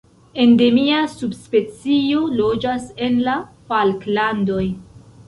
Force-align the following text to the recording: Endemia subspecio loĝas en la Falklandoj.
Endemia 0.43 1.01
subspecio 1.11 2.21
loĝas 2.37 2.87
en 3.09 3.21
la 3.29 3.37
Falklandoj. 3.69 4.65